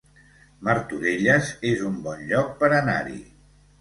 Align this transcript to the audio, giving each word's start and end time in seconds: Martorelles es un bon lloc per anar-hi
Martorelles 0.69 1.51
es 1.73 1.85
un 1.91 1.99
bon 2.09 2.25
lloc 2.33 2.51
per 2.63 2.71
anar-hi 2.79 3.21